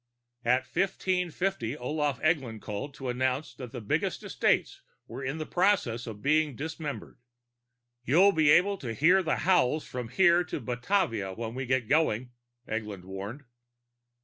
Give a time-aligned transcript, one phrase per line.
[0.43, 6.07] At 1515 Olaf Eglin called to announce that the big estates were in the process
[6.07, 7.19] of being dismembered.
[8.03, 12.31] "You'll be able to hear the howls from here to Batavia when we get going,"
[12.67, 13.43] Eglin warned.